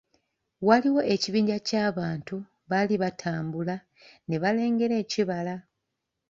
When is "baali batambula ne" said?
2.69-4.37